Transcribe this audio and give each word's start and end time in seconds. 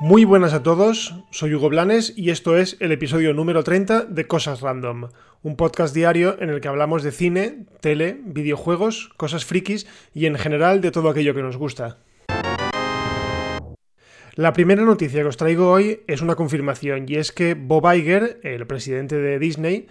Muy 0.00 0.24
buenas 0.24 0.52
a 0.54 0.62
todos, 0.62 1.16
soy 1.32 1.54
Hugo 1.54 1.70
Blanes 1.70 2.12
y 2.16 2.30
esto 2.30 2.56
es 2.56 2.76
el 2.78 2.92
episodio 2.92 3.34
número 3.34 3.64
30 3.64 4.04
de 4.04 4.28
Cosas 4.28 4.60
Random, 4.60 5.08
un 5.42 5.56
podcast 5.56 5.92
diario 5.92 6.40
en 6.40 6.50
el 6.50 6.60
que 6.60 6.68
hablamos 6.68 7.02
de 7.02 7.10
cine, 7.10 7.66
tele, 7.80 8.20
videojuegos, 8.24 9.10
cosas 9.16 9.44
frikis 9.44 9.88
y 10.14 10.26
en 10.26 10.36
general 10.36 10.80
de 10.80 10.92
todo 10.92 11.08
aquello 11.08 11.34
que 11.34 11.42
nos 11.42 11.56
gusta. 11.56 11.98
La 14.36 14.52
primera 14.52 14.84
noticia 14.84 15.22
que 15.22 15.28
os 15.28 15.36
traigo 15.36 15.68
hoy 15.68 16.02
es 16.06 16.22
una 16.22 16.36
confirmación 16.36 17.06
y 17.08 17.16
es 17.16 17.32
que 17.32 17.54
Bob 17.54 17.92
Iger, 17.92 18.38
el 18.44 18.68
presidente 18.68 19.16
de 19.16 19.40
Disney, 19.40 19.88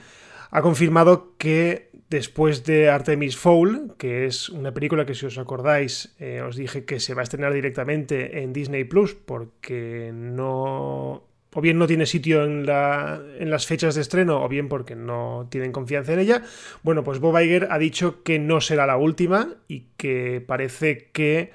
ha 0.57 0.61
confirmado 0.63 1.35
que 1.37 1.91
después 2.09 2.63
de 2.63 2.89
Artemis 2.89 3.37
Fowl, 3.37 3.93
que 3.99 4.25
es 4.25 4.49
una 4.49 4.73
película 4.73 5.05
que 5.05 5.13
si 5.13 5.27
os 5.27 5.37
acordáis 5.37 6.15
eh, 6.19 6.41
os 6.41 6.55
dije 6.55 6.83
que 6.83 6.99
se 6.99 7.13
va 7.13 7.21
a 7.21 7.23
estrenar 7.23 7.53
directamente 7.53 8.41
en 8.41 8.53
Disney 8.53 8.83
Plus 8.83 9.13
porque 9.13 10.11
no... 10.13 11.23
O 11.53 11.61
bien 11.61 11.77
no 11.77 11.87
tiene 11.87 12.05
sitio 12.05 12.43
en, 12.43 12.67
en 12.67 13.49
las 13.49 13.65
fechas 13.65 13.95
de 13.95 14.01
estreno, 14.01 14.43
o 14.43 14.49
bien 14.49 14.67
porque 14.67 14.95
no 14.95 15.47
tienen 15.49 15.71
confianza 15.71 16.13
en 16.13 16.19
ella. 16.19 16.43
Bueno, 16.83 17.03
pues 17.03 17.19
Bob 17.19 17.39
Iger 17.39 17.67
ha 17.71 17.79
dicho 17.79 18.21
que 18.21 18.37
no 18.37 18.61
será 18.61 18.85
la 18.85 18.97
última 18.97 19.55
y 19.67 19.85
que 19.97 20.43
parece 20.45 21.09
que 21.13 21.51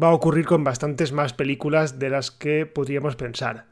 va 0.00 0.08
a 0.08 0.14
ocurrir 0.14 0.46
con 0.46 0.64
bastantes 0.64 1.12
más 1.12 1.32
películas 1.32 1.98
de 1.98 2.10
las 2.10 2.30
que 2.32 2.66
podríamos 2.66 3.14
pensar. 3.14 3.66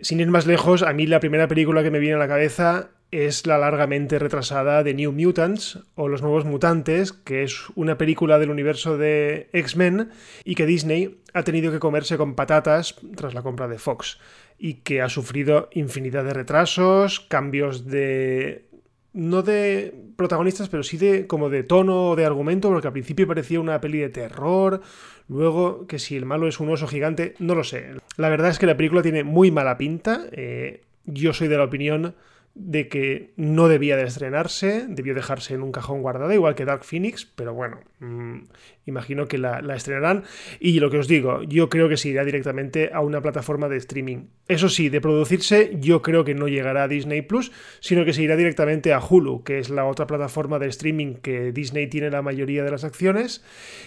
Sin 0.00 0.18
ir 0.18 0.28
más 0.28 0.46
lejos, 0.46 0.82
a 0.82 0.92
mí 0.92 1.06
la 1.06 1.20
primera 1.20 1.46
película 1.46 1.84
que 1.84 1.90
me 1.90 2.00
viene 2.00 2.16
a 2.16 2.18
la 2.18 2.28
cabeza 2.28 2.90
es 3.10 3.46
la 3.46 3.58
largamente 3.58 4.18
retrasada 4.18 4.82
de 4.82 4.94
New 4.94 5.12
Mutants 5.12 5.80
o 5.94 6.08
Los 6.08 6.22
Nuevos 6.22 6.44
Mutantes, 6.44 7.12
que 7.12 7.42
es 7.42 7.68
una 7.74 7.98
película 7.98 8.38
del 8.38 8.50
universo 8.50 8.96
de 8.96 9.48
X-Men 9.52 10.10
y 10.44 10.54
que 10.54 10.66
Disney 10.66 11.20
ha 11.34 11.42
tenido 11.42 11.72
que 11.72 11.80
comerse 11.80 12.16
con 12.16 12.34
patatas 12.34 12.96
tras 13.16 13.34
la 13.34 13.42
compra 13.42 13.68
de 13.68 13.78
Fox 13.78 14.18
y 14.58 14.74
que 14.74 15.02
ha 15.02 15.08
sufrido 15.08 15.68
infinidad 15.72 16.24
de 16.24 16.34
retrasos, 16.34 17.20
cambios 17.20 17.86
de 17.86 18.66
no 19.12 19.42
de 19.42 19.92
protagonistas, 20.16 20.68
pero 20.68 20.84
sí 20.84 20.96
de 20.96 21.26
como 21.26 21.50
de 21.50 21.64
tono 21.64 22.10
o 22.10 22.16
de 22.16 22.24
argumento, 22.24 22.68
porque 22.68 22.86
al 22.86 22.92
principio 22.92 23.26
parecía 23.26 23.58
una 23.58 23.80
peli 23.80 23.98
de 23.98 24.08
terror, 24.08 24.82
luego 25.28 25.86
que 25.88 25.98
si 25.98 26.16
el 26.16 26.26
malo 26.26 26.46
es 26.46 26.60
un 26.60 26.70
oso 26.70 26.86
gigante, 26.86 27.34
no 27.40 27.56
lo 27.56 27.64
sé. 27.64 27.88
La 28.16 28.28
verdad 28.28 28.50
es 28.50 28.60
que 28.60 28.66
la 28.66 28.76
película 28.76 29.02
tiene 29.02 29.24
muy 29.24 29.50
mala 29.50 29.78
pinta. 29.78 30.26
Eh, 30.30 30.82
yo 31.06 31.32
soy 31.32 31.48
de 31.48 31.56
la 31.56 31.64
opinión 31.64 32.14
de 32.54 32.88
que 32.88 33.32
no 33.36 33.68
debía 33.68 33.96
de 33.96 34.04
estrenarse, 34.04 34.84
debió 34.88 35.14
dejarse 35.14 35.54
en 35.54 35.62
un 35.62 35.70
cajón 35.70 36.02
guardado, 36.02 36.32
igual 36.32 36.54
que 36.54 36.64
Dark 36.64 36.84
Phoenix, 36.84 37.24
pero 37.24 37.54
bueno, 37.54 37.80
mmm, 38.00 38.40
imagino 38.86 39.28
que 39.28 39.38
la, 39.38 39.62
la, 39.62 39.76
estrenarán. 39.76 40.24
Y 40.58 40.80
lo 40.80 40.90
que 40.90 40.98
os 40.98 41.06
digo, 41.06 41.42
yo 41.44 41.68
creo 41.68 41.88
que 41.88 41.96
se 41.96 42.08
irá 42.08 42.24
directamente 42.24 42.90
a 42.92 43.00
una 43.00 43.22
plataforma 43.22 43.68
de 43.68 43.76
streaming. 43.76 44.26
Eso 44.48 44.68
sí, 44.68 44.88
de 44.88 45.00
producirse, 45.00 45.76
yo 45.80 46.02
creo 46.02 46.24
que 46.24 46.34
no 46.34 46.48
llegará 46.48 46.84
a 46.84 46.88
Disney 46.88 47.22
Plus, 47.22 47.52
sino 47.80 48.04
que 48.04 48.12
se 48.12 48.22
irá 48.22 48.36
directamente 48.36 48.92
a 48.92 49.00
Hulu, 49.00 49.44
que 49.44 49.58
es 49.58 49.70
la 49.70 49.84
otra 49.84 50.06
plataforma 50.06 50.58
de 50.58 50.68
streaming 50.68 51.14
que 51.14 51.52
Disney 51.52 51.86
tiene 51.86 52.10
la 52.10 52.22
mayoría 52.22 52.64
de 52.64 52.70
las 52.70 52.84
acciones 52.84 53.44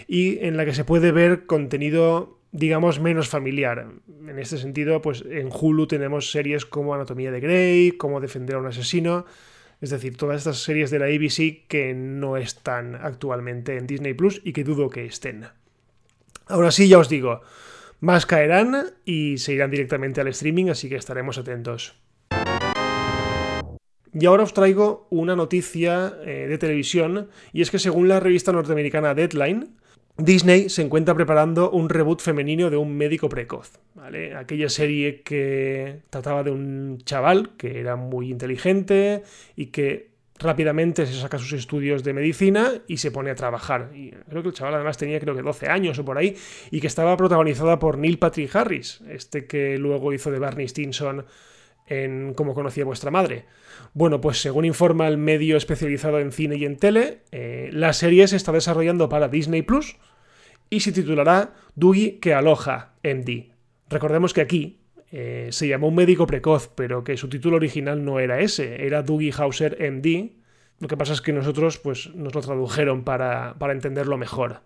y 0.07 0.39
en 0.39 0.57
la 0.57 0.65
que 0.65 0.73
se 0.73 0.85
puede 0.85 1.11
ver 1.11 1.45
contenido 1.45 2.42
digamos, 2.53 2.99
menos 2.99 3.27
familiar. 3.27 3.87
En 4.27 4.39
este 4.39 4.57
sentido, 4.57 5.01
pues 5.01 5.25
en 5.27 5.49
Hulu 5.51 5.87
tenemos 5.87 6.31
series 6.31 6.65
como 6.65 6.93
Anatomía 6.93 7.31
de 7.31 7.41
Grey, 7.41 7.91
como 7.93 8.21
Defender 8.21 8.55
a 8.55 8.59
un 8.59 8.67
asesino, 8.67 9.25
es 9.81 9.89
decir, 9.89 10.15
todas 10.15 10.37
estas 10.37 10.59
series 10.59 10.91
de 10.91 10.99
la 10.99 11.07
ABC 11.07 11.67
que 11.67 11.93
no 11.93 12.37
están 12.37 12.95
actualmente 12.95 13.75
en 13.75 13.87
Disney 13.87 14.13
Plus 14.13 14.39
y 14.45 14.53
que 14.53 14.63
dudo 14.63 14.89
que 14.89 15.05
estén. 15.05 15.47
Ahora 16.45 16.71
sí, 16.71 16.87
ya 16.87 16.99
os 16.99 17.09
digo, 17.09 17.41
más 17.99 18.25
caerán 18.25 18.91
y 19.03 19.39
se 19.39 19.53
irán 19.53 19.71
directamente 19.71 20.21
al 20.21 20.27
streaming, 20.27 20.69
así 20.69 20.89
que 20.89 20.95
estaremos 20.95 21.39
atentos. 21.39 21.95
Y 24.13 24.27
ahora 24.27 24.43
os 24.43 24.53
traigo 24.53 25.07
una 25.09 25.35
noticia 25.35 26.13
eh, 26.23 26.45
de 26.47 26.57
televisión, 26.59 27.29
y 27.51 27.63
es 27.63 27.71
que 27.71 27.79
según 27.79 28.07
la 28.07 28.19
revista 28.19 28.51
norteamericana 28.51 29.15
Deadline, 29.15 29.75
Disney 30.17 30.69
se 30.69 30.83
encuentra 30.83 31.15
preparando 31.15 31.71
un 31.71 31.89
reboot 31.89 32.21
femenino 32.21 32.69
de 32.69 32.77
un 32.77 32.95
médico 32.95 33.29
precoz, 33.29 33.79
¿vale? 33.95 34.35
Aquella 34.35 34.69
serie 34.69 35.21
que 35.23 36.01
trataba 36.11 36.43
de 36.43 36.51
un 36.51 36.99
chaval 37.03 37.51
que 37.57 37.79
era 37.79 37.95
muy 37.95 38.29
inteligente 38.29 39.23
y 39.55 39.67
que 39.67 40.13
rápidamente 40.37 41.07
se 41.07 41.13
saca 41.13 41.39
sus 41.39 41.53
estudios 41.53 42.03
de 42.03 42.13
medicina 42.13 42.73
y 42.87 42.97
se 42.97 43.09
pone 43.09 43.31
a 43.31 43.35
trabajar. 43.35 43.89
Y 43.95 44.11
creo 44.29 44.43
que 44.43 44.49
el 44.49 44.53
chaval 44.53 44.75
además 44.75 44.97
tenía 44.97 45.19
creo 45.19 45.35
que 45.35 45.41
12 45.41 45.67
años 45.67 45.97
o 45.97 46.05
por 46.05 46.17
ahí 46.17 46.35
y 46.69 46.79
que 46.79 46.87
estaba 46.87 47.17
protagonizada 47.17 47.79
por 47.79 47.97
Neil 47.97 48.19
Patrick 48.19 48.55
Harris, 48.55 49.01
este 49.09 49.47
que 49.47 49.79
luego 49.79 50.13
hizo 50.13 50.29
de 50.29 50.39
Barney 50.39 50.67
Stinson 50.67 51.25
en 51.87 52.33
Cómo 52.33 52.53
conocía 52.53 52.85
vuestra 52.85 53.11
madre. 53.11 53.45
Bueno, 53.93 54.21
pues 54.21 54.41
según 54.41 54.65
informa 54.65 55.07
el 55.07 55.17
medio 55.17 55.57
especializado 55.57 56.19
en 56.19 56.31
cine 56.31 56.55
y 56.55 56.65
en 56.65 56.77
tele, 56.77 57.19
eh, 57.31 57.69
la 57.71 57.93
serie 57.93 58.27
se 58.27 58.35
está 58.35 58.51
desarrollando 58.51 59.09
para 59.09 59.27
Disney 59.27 59.61
Plus 59.61 59.97
y 60.69 60.79
se 60.79 60.91
titulará 60.91 61.53
Dougie 61.75 62.19
que 62.19 62.33
aloja, 62.33 62.93
MD. 63.03 63.51
Recordemos 63.89 64.33
que 64.33 64.41
aquí 64.41 64.79
eh, 65.11 65.49
se 65.51 65.67
llamó 65.67 65.89
un 65.89 65.95
médico 65.95 66.25
precoz, 66.25 66.69
pero 66.73 67.03
que 67.03 67.17
su 67.17 67.29
título 67.29 67.57
original 67.57 68.03
no 68.03 68.19
era 68.19 68.39
ese, 68.39 68.85
era 68.85 69.03
Dougie 69.03 69.33
Hauser 69.37 69.77
MD. 69.79 70.31
Lo 70.79 70.87
que 70.87 70.97
pasa 70.97 71.13
es 71.13 71.21
que 71.21 71.33
nosotros 71.33 71.77
pues, 71.77 72.13
nos 72.15 72.33
lo 72.33 72.41
tradujeron 72.41 73.03
para, 73.03 73.55
para 73.59 73.73
entenderlo 73.73 74.17
mejor. 74.17 74.61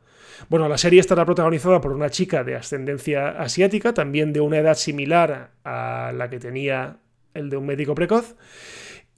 Bueno, 0.49 0.69
la 0.69 0.77
serie 0.77 0.99
estará 0.99 1.25
protagonizada 1.25 1.81
por 1.81 1.91
una 1.91 2.09
chica 2.09 2.43
de 2.43 2.55
ascendencia 2.55 3.29
asiática, 3.29 3.93
también 3.93 4.33
de 4.33 4.39
una 4.39 4.59
edad 4.59 4.75
similar 4.75 5.51
a 5.63 6.13
la 6.15 6.29
que 6.29 6.39
tenía 6.39 6.99
el 7.37 7.49
de 7.49 7.57
un 7.57 7.65
médico 7.65 7.95
precoz. 7.95 8.35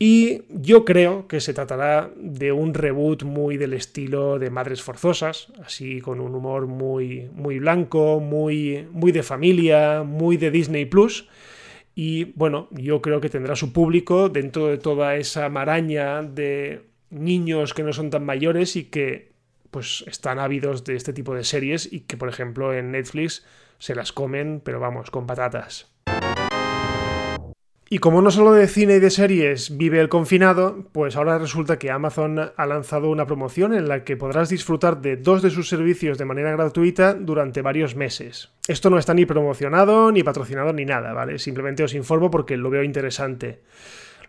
Y 0.01 0.43
yo 0.47 0.85
creo 0.85 1.27
que 1.27 1.41
se 1.41 1.53
tratará 1.53 2.09
de 2.15 2.53
un 2.53 2.73
reboot 2.73 3.23
muy 3.23 3.57
del 3.57 3.73
estilo 3.73 4.39
de 4.39 4.49
Madres 4.49 4.81
Forzosas, 4.81 5.51
así 5.61 5.99
con 5.99 6.21
un 6.21 6.35
humor 6.35 6.67
muy, 6.67 7.29
muy 7.33 7.59
blanco, 7.59 8.21
muy, 8.21 8.87
muy 8.91 9.11
de 9.11 9.23
familia, 9.23 10.03
muy 10.03 10.37
de 10.37 10.51
Disney 10.51 10.85
Plus. 10.85 11.27
Y 11.95 12.31
bueno, 12.35 12.69
yo 12.71 13.01
creo 13.01 13.19
que 13.19 13.29
tendrá 13.29 13.57
su 13.57 13.73
público 13.73 14.29
dentro 14.29 14.67
de 14.67 14.77
toda 14.77 15.17
esa 15.17 15.49
maraña 15.49 16.23
de 16.23 16.83
niños 17.09 17.73
que 17.73 17.83
no 17.83 17.91
son 17.91 18.09
tan 18.09 18.23
mayores 18.25 18.77
y 18.77 18.85
que 18.85 19.33
pues 19.69 20.05
están 20.07 20.39
ávidos 20.39 20.85
de 20.85 20.95
este 20.95 21.11
tipo 21.11 21.35
de 21.35 21.43
series 21.43 21.91
y 21.91 22.01
que 22.01 22.15
por 22.15 22.29
ejemplo 22.29 22.73
en 22.73 22.91
Netflix 22.91 23.45
se 23.79 23.95
las 23.95 24.13
comen, 24.13 24.61
pero 24.63 24.79
vamos, 24.79 25.11
con 25.11 25.27
patatas. 25.27 25.91
Y 27.91 27.97
como 27.97 28.21
no 28.21 28.29
solo 28.29 28.51
de 28.51 28.67
cine 28.67 28.97
y 28.97 28.99
de 28.99 29.09
series 29.09 29.75
vive 29.75 29.99
el 29.99 30.09
confinado, 30.09 30.85
pues 30.91 31.15
ahora 31.15 31.39
resulta 31.39 31.79
que 31.79 31.89
Amazon 31.89 32.51
ha 32.55 32.65
lanzado 32.67 33.09
una 33.09 33.25
promoción 33.25 33.73
en 33.73 33.87
la 33.87 34.03
que 34.03 34.15
podrás 34.15 34.49
disfrutar 34.49 35.01
de 35.01 35.17
dos 35.17 35.41
de 35.41 35.49
sus 35.49 35.69
servicios 35.69 36.19
de 36.19 36.25
manera 36.25 36.51
gratuita 36.51 37.15
durante 37.15 37.63
varios 37.63 37.95
meses. 37.95 38.51
Esto 38.67 38.91
no 38.91 38.99
está 38.99 39.15
ni 39.15 39.25
promocionado, 39.25 40.11
ni 40.11 40.21
patrocinado, 40.21 40.71
ni 40.71 40.85
nada, 40.85 41.13
¿vale? 41.13 41.39
Simplemente 41.39 41.83
os 41.83 41.95
informo 41.95 42.29
porque 42.29 42.57
lo 42.57 42.69
veo 42.69 42.83
interesante. 42.83 43.61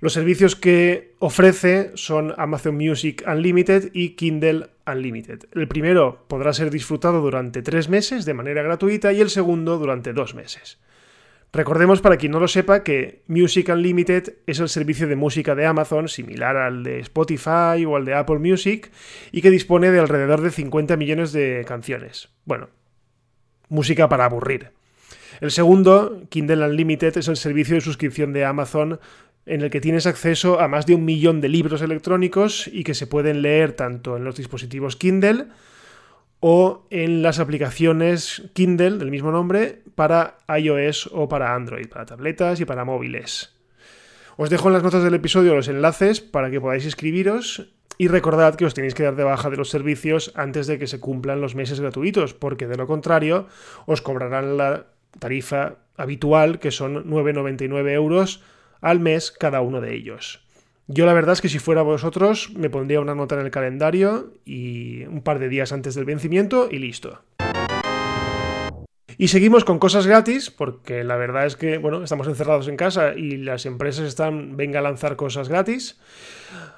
Los 0.01 0.15
servicios 0.15 0.57
que 0.57 1.13
ofrece 1.19 1.91
son 1.97 2.33
Amazon 2.39 2.77
Music 2.77 3.23
Unlimited 3.27 3.91
y 3.93 4.17
Kindle 4.17 4.69
Unlimited. 4.87 5.41
El 5.53 5.69
primero 5.69 6.25
podrá 6.29 6.55
ser 6.55 6.71
disfrutado 6.71 7.21
durante 7.21 7.61
tres 7.61 7.91
meses 7.91 8.25
de 8.25 8.33
manera 8.33 8.63
gratuita 8.63 9.13
y 9.13 9.21
el 9.21 9.29
segundo 9.29 9.77
durante 9.77 10.15
dos 10.15 10.35
meses. 10.35 10.79
Recordemos 11.53 12.01
para 12.01 12.17
quien 12.17 12.31
no 12.31 12.39
lo 12.39 12.47
sepa 12.47 12.85
que 12.85 13.23
Music 13.27 13.71
Unlimited 13.71 14.35
es 14.47 14.61
el 14.61 14.69
servicio 14.69 15.09
de 15.09 15.17
música 15.17 15.57
de 15.57 15.67
Amazon 15.67 16.09
similar 16.09 16.57
al 16.57 16.85
de 16.85 17.01
Spotify 17.01 17.85
o 17.87 17.97
al 17.97 18.05
de 18.05 18.15
Apple 18.15 18.39
Music 18.39 18.93
y 19.33 19.43
que 19.43 19.51
dispone 19.51 19.91
de 19.91 19.99
alrededor 19.99 20.43
de 20.43 20.53
50 20.53 20.97
millones 20.97 21.33
de 21.33 21.65
canciones. 21.67 22.29
Bueno, 22.45 22.69
música 23.69 24.09
para 24.09 24.27
aburrir. 24.27 24.71
El 25.41 25.51
segundo, 25.51 26.23
Kindle 26.29 26.65
Unlimited, 26.67 27.17
es 27.17 27.27
el 27.27 27.37
servicio 27.37 27.75
de 27.75 27.81
suscripción 27.81 28.33
de 28.33 28.45
Amazon 28.45 29.01
en 29.45 29.63
el 29.63 29.71
que 29.71 29.81
tienes 29.81 30.07
acceso 30.07 30.61
a 30.61 30.69
más 30.69 30.87
de 30.87 30.95
un 30.95 31.05
millón 31.05 31.41
de 31.41 31.49
libros 31.49 31.83
electrónicos 31.83 32.69
y 32.73 32.85
que 32.85 32.95
se 32.95 33.09
pueden 33.09 33.43
leer 33.43 33.73
tanto 33.73 34.17
en 34.17 34.23
los 34.23 34.37
dispositivos 34.37 34.95
Kindle 34.95 35.47
o 36.41 36.87
en 36.91 37.23
las 37.23 37.39
aplicaciones 37.39 38.51
Kindle 38.55 38.99
del 38.99 39.11
mismo 39.11 39.31
nombre 39.31 39.83
para 39.95 40.39
iOS 40.49 41.11
o 41.13 41.29
para 41.29 41.55
Android, 41.55 41.89
para 41.89 42.07
tabletas 42.07 42.61
y 42.61 42.65
para 42.65 42.85
móviles. 42.85 43.55
Os 44.37 44.49
dejo 44.49 44.69
en 44.69 44.75
las 44.75 44.83
notas 44.83 45.05
del 45.05 45.15
episodio 45.15 45.55
los 45.55 45.69
enlaces 45.69 46.21
para 46.21 46.51
que 46.51 46.61
podáis 46.61 46.87
inscribiros 46.87 47.71
y 47.99 48.09
recordad 48.09 48.55
que 48.55 48.65
os 48.65 48.73
tenéis 48.73 48.95
que 48.95 49.03
dar 49.03 49.15
de 49.15 49.25
baja 49.25 49.51
de 49.51 49.59
los 49.59 49.69
servicios 49.69 50.33
antes 50.35 50.67
de 50.67 50.79
que 50.79 50.87
se 50.87 51.01
cumplan 51.01 51.43
los 51.43 51.55
meses 51.55 51.81
gratuitos, 51.81 52.33
porque 52.33 52.67
de 52.67 52.79
lo 52.79 52.87
contrario 52.87 53.47
os 53.85 54.01
cobrarán 54.01 54.57
la 54.57 54.87
tarifa 55.19 55.77
habitual, 55.99 56.59
que 56.59 56.71
son 56.71 57.05
9,99 57.11 57.91
euros 57.91 58.43
al 58.81 59.01
mes 59.01 59.31
cada 59.31 59.61
uno 59.61 59.83
de 59.83 59.95
ellos. 59.95 60.43
Yo 60.93 61.07
la 61.07 61.13
verdad 61.13 61.35
es 61.35 61.41
que 61.41 61.49
si 61.49 61.61
fuera 61.61 61.83
vosotros 61.83 62.51
me 62.57 62.69
pondría 62.69 63.01
una 63.01 63.15
nota 63.15 63.37
en 63.37 63.43
el 63.43 63.53
calendario 63.53 64.33
y 64.45 65.05
un 65.05 65.23
par 65.23 65.39
de 65.39 65.49
días 65.49 65.71
antes 65.73 65.95
del 65.95 66.05
vencimiento 66.05 66.67
y 66.69 66.79
listo. 66.81 67.23
Y 69.17 69.29
seguimos 69.29 69.65
con 69.65 69.79
cosas 69.79 70.09
gratis, 70.09 70.51
porque 70.51 71.05
la 71.05 71.15
verdad 71.15 71.47
es 71.47 71.55
que, 71.55 71.79
bueno, 71.79 72.03
estamos 72.03 72.27
encerrados 72.27 72.67
en 72.67 72.77
casa 72.77 73.15
y 73.15 73.37
las 73.37 73.67
empresas 73.67 74.05
están, 74.05 74.57
venga 74.57 74.81
a 74.81 74.83
lanzar 74.83 75.15
cosas 75.15 75.49
gratis. 75.49 76.01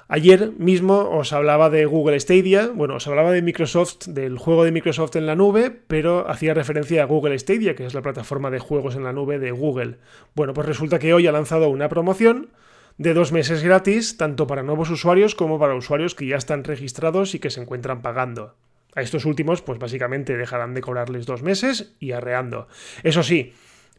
Ayer 0.09 0.51
mismo 0.59 1.09
os 1.09 1.33
hablaba 1.33 1.71
de 1.71 1.85
Google 1.87 2.19
Stadia, 2.19 2.67
bueno, 2.67 2.97
os 2.97 3.07
hablaba 3.07 3.31
de 3.31 3.41
Microsoft, 3.41 4.05
del 4.05 4.37
juego 4.37 4.63
de 4.63 4.71
Microsoft 4.71 5.15
en 5.15 5.25
la 5.25 5.35
nube, 5.35 5.71
pero 5.71 6.29
hacía 6.29 6.53
referencia 6.53 7.01
a 7.01 7.07
Google 7.07 7.39
Stadia, 7.39 7.75
que 7.75 7.87
es 7.87 7.95
la 7.95 8.03
plataforma 8.03 8.51
de 8.51 8.59
juegos 8.59 8.95
en 8.95 9.05
la 9.05 9.13
nube 9.13 9.39
de 9.39 9.49
Google. 9.49 9.97
Bueno, 10.35 10.53
pues 10.53 10.67
resulta 10.67 10.99
que 10.99 11.15
hoy 11.15 11.25
ha 11.25 11.31
lanzado 11.31 11.69
una 11.69 11.89
promoción 11.89 12.49
de 12.97 13.13
dos 13.13 13.31
meses 13.31 13.63
gratis, 13.63 14.17
tanto 14.17 14.47
para 14.47 14.63
nuevos 14.63 14.89
usuarios 14.89 15.35
como 15.35 15.59
para 15.59 15.75
usuarios 15.75 16.15
que 16.15 16.27
ya 16.27 16.35
están 16.35 16.63
registrados 16.63 17.35
y 17.35 17.39
que 17.39 17.49
se 17.49 17.61
encuentran 17.61 18.01
pagando. 18.01 18.55
A 18.95 19.01
estos 19.01 19.25
últimos, 19.25 19.61
pues 19.61 19.79
básicamente 19.79 20.37
dejarán 20.37 20.73
de 20.73 20.81
cobrarles 20.81 21.25
dos 21.25 21.41
meses 21.41 21.95
y 21.99 22.11
arreando. 22.11 22.67
Eso 23.01 23.23
sí, 23.23 23.53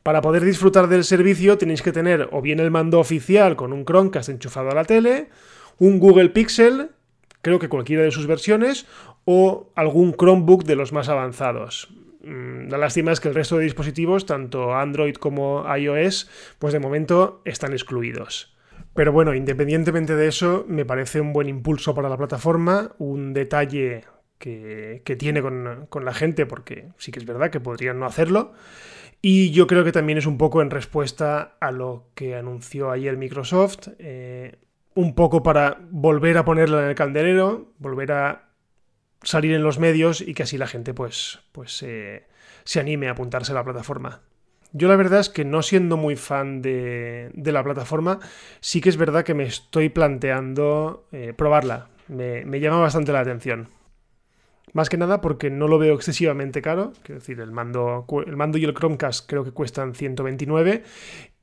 para 0.04 0.20
poder 0.20 0.44
disfrutar 0.44 0.86
del 0.88 1.02
servicio 1.02 1.58
tenéis 1.58 1.82
que 1.82 1.90
tener 1.90 2.28
o 2.30 2.40
bien 2.40 2.60
el 2.60 2.70
mando 2.70 3.00
oficial 3.00 3.56
con 3.56 3.72
un 3.72 3.84
Chromecast 3.84 4.28
enchufado 4.28 4.70
a 4.70 4.74
la 4.74 4.84
tele, 4.84 5.28
un 5.78 5.98
Google 5.98 6.28
Pixel, 6.28 6.90
creo 7.42 7.58
que 7.58 7.68
cualquiera 7.68 8.04
de 8.04 8.12
sus 8.12 8.26
versiones, 8.26 8.86
o 9.24 9.72
algún 9.74 10.14
Chromebook 10.14 10.64
de 10.64 10.76
los 10.76 10.92
más 10.92 11.08
avanzados. 11.08 11.88
Mm, 12.22 12.68
la 12.68 12.78
lástima 12.78 13.12
es 13.12 13.20
que 13.20 13.28
el 13.28 13.34
resto 13.34 13.58
de 13.58 13.64
dispositivos, 13.64 14.26
tanto 14.26 14.74
Android 14.74 15.14
como 15.16 15.64
iOS, 15.76 16.30
pues 16.58 16.72
de 16.72 16.80
momento 16.80 17.42
están 17.44 17.72
excluidos. 17.72 18.53
Pero 18.94 19.12
bueno, 19.12 19.34
independientemente 19.34 20.14
de 20.14 20.28
eso, 20.28 20.64
me 20.68 20.84
parece 20.84 21.20
un 21.20 21.32
buen 21.32 21.48
impulso 21.48 21.94
para 21.94 22.08
la 22.08 22.16
plataforma, 22.16 22.92
un 22.98 23.34
detalle 23.34 24.04
que, 24.38 25.16
tiene 25.18 25.42
con, 25.42 26.04
la 26.04 26.14
gente, 26.14 26.46
porque 26.46 26.88
sí 26.98 27.10
que 27.10 27.18
es 27.18 27.26
verdad 27.26 27.50
que 27.50 27.60
podrían 27.60 27.98
no 27.98 28.06
hacerlo. 28.06 28.52
Y 29.20 29.50
yo 29.52 29.66
creo 29.66 29.84
que 29.84 29.92
también 29.92 30.18
es 30.18 30.26
un 30.26 30.38
poco 30.38 30.60
en 30.62 30.70
respuesta 30.70 31.56
a 31.60 31.70
lo 31.70 32.10
que 32.14 32.36
anunció 32.36 32.90
ayer 32.90 33.16
Microsoft, 33.16 33.88
eh, 33.98 34.56
un 34.94 35.14
poco 35.14 35.42
para 35.42 35.78
volver 35.90 36.36
a 36.38 36.44
ponerla 36.44 36.82
en 36.82 36.88
el 36.90 36.94
candelero, 36.94 37.72
volver 37.78 38.12
a 38.12 38.50
salir 39.22 39.54
en 39.54 39.62
los 39.62 39.78
medios 39.78 40.20
y 40.20 40.34
que 40.34 40.42
así 40.42 40.58
la 40.58 40.66
gente 40.66 40.92
pues, 40.92 41.40
pues 41.52 41.82
eh, 41.82 42.26
se 42.64 42.80
anime 42.80 43.08
a 43.08 43.12
apuntarse 43.12 43.52
a 43.52 43.54
la 43.54 43.64
plataforma. 43.64 44.22
Yo 44.74 44.88
la 44.88 44.96
verdad 44.96 45.20
es 45.20 45.30
que 45.30 45.44
no 45.44 45.62
siendo 45.62 45.96
muy 45.96 46.16
fan 46.16 46.60
de, 46.60 47.30
la 47.34 47.64
plataforma, 47.64 48.18
sí 48.60 48.80
que 48.80 48.88
es 48.88 48.96
verdad 48.96 49.24
que 49.24 49.32
me 49.32 49.44
estoy 49.44 49.88
planteando 49.88 51.06
eh, 51.12 51.32
probarla. 51.34 51.88
me 52.08 52.60
llama 52.60 52.80
bastante 52.80 53.12
la 53.12 53.20
atención. 53.20 53.68
Más 54.74 54.88
que 54.88 54.96
nada 54.96 55.20
porque 55.20 55.50
no 55.50 55.68
lo 55.68 55.78
veo 55.78 55.94
excesivamente 55.94 56.60
caro. 56.60 56.92
Quiero 57.04 57.20
decir, 57.20 57.38
el 57.38 57.52
mando, 57.52 58.04
el 58.26 58.36
mando 58.36 58.58
y 58.58 58.64
el 58.64 58.74
Chromecast 58.74 59.30
creo 59.30 59.44
que 59.44 59.52
cuestan 59.52 59.94
129 59.94 60.82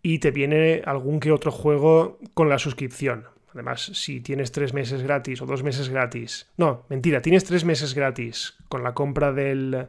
y 0.03 0.19
te 0.19 0.31
viene 0.31 0.81
algún 0.85 1.21
que 1.21 1.31
otro 1.31 1.49
juego 1.49 2.19
con 2.33 2.49
la 2.49 2.59
suscripción. 2.59 3.27
Además, 3.53 3.91
si 3.93 4.19
tienes 4.19 4.51
tres 4.51 4.73
meses 4.73 5.01
gratis 5.03 5.41
o 5.41 5.45
dos 5.45 5.63
meses 5.63 5.87
gratis. 5.87 6.51
No, 6.57 6.83
mentira, 6.89 7.21
tienes 7.21 7.45
tres 7.45 7.63
meses 7.63 7.95
gratis 7.95 8.55
con 8.67 8.83
la 8.83 8.93
compra 8.93 9.31
del, 9.31 9.87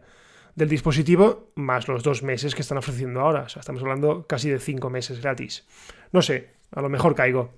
del 0.55 0.69
dispositivo 0.69 1.53
más 1.55 1.89
los 1.89 2.03
dos 2.03 2.23
meses 2.23 2.55
que 2.55 2.63
están 2.63 2.79
ofreciendo 2.79 3.21
ahora. 3.21 3.43
O 3.43 3.49
sea, 3.49 3.61
estamos 3.61 3.83
hablando 3.83 4.27
casi 4.27 4.51
de 4.51 4.59
cinco 4.59 4.91
meses 4.91 5.21
gratis. 5.21 5.67
No 6.13 6.23
sé, 6.23 6.51
a 6.71 6.83
lo 6.83 6.89
mejor 6.89 7.15
caigo. 7.15 7.51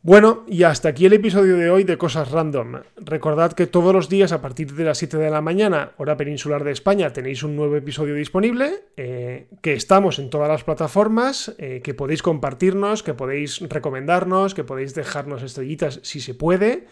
Bueno, 0.00 0.44
y 0.46 0.62
hasta 0.62 0.88
aquí 0.88 1.06
el 1.06 1.12
episodio 1.12 1.56
de 1.56 1.70
hoy 1.70 1.82
de 1.82 1.98
Cosas 1.98 2.30
Random. 2.30 2.82
Recordad 2.96 3.52
que 3.52 3.66
todos 3.66 3.92
los 3.92 4.08
días 4.08 4.30
a 4.30 4.40
partir 4.40 4.72
de 4.72 4.84
las 4.84 4.98
7 4.98 5.18
de 5.18 5.28
la 5.28 5.42
mañana, 5.42 5.92
hora 5.98 6.16
peninsular 6.16 6.62
de 6.62 6.70
España, 6.70 7.12
tenéis 7.12 7.42
un 7.42 7.56
nuevo 7.56 7.76
episodio 7.76 8.14
disponible, 8.14 8.84
eh, 8.96 9.48
que 9.60 9.74
estamos 9.74 10.20
en 10.20 10.30
todas 10.30 10.48
las 10.48 10.62
plataformas, 10.62 11.54
eh, 11.58 11.80
que 11.82 11.94
podéis 11.94 12.22
compartirnos, 12.22 13.02
que 13.02 13.12
podéis 13.12 13.60
recomendarnos, 13.68 14.54
que 14.54 14.64
podéis 14.64 14.94
dejarnos 14.94 15.42
estrellitas 15.42 15.98
si 16.04 16.20
se 16.20 16.32
puede. 16.32 16.86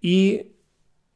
Y 0.00 0.56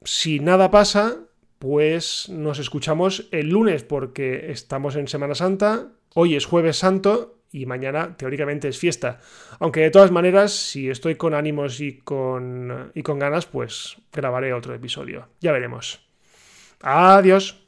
si 0.04 0.38
nada 0.38 0.70
pasa, 0.70 1.18
pues 1.58 2.28
nos 2.28 2.58
escuchamos 2.58 3.28
el 3.30 3.50
lunes 3.50 3.82
porque 3.82 4.50
estamos 4.50 4.96
en 4.96 5.08
Semana 5.08 5.34
Santa, 5.34 5.88
hoy 6.14 6.36
es 6.36 6.46
jueves 6.46 6.78
santo 6.78 7.36
y 7.50 7.66
mañana 7.66 8.16
teóricamente 8.16 8.68
es 8.68 8.78
fiesta. 8.78 9.20
Aunque 9.58 9.80
de 9.80 9.90
todas 9.90 10.10
maneras, 10.10 10.52
si 10.52 10.90
estoy 10.90 11.14
con 11.14 11.34
ánimos 11.34 11.80
y 11.80 11.98
con, 11.98 12.92
y 12.94 13.02
con 13.02 13.18
ganas, 13.18 13.46
pues 13.46 13.96
grabaré 14.12 14.52
otro 14.52 14.74
episodio. 14.74 15.28
Ya 15.40 15.52
veremos. 15.52 16.06
Adiós. 16.82 17.62